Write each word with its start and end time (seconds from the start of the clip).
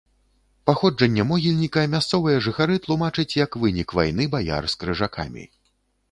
Паходжанне 0.67 1.25
могільніка 1.31 1.83
мясцовыя 1.91 2.37
жыхары 2.45 2.77
тлумачаць 2.85 3.37
як 3.45 3.51
вынік 3.65 3.93
вайны 3.99 4.25
баяр 4.37 4.63
з 4.73 4.79
крыжакамі. 4.85 5.45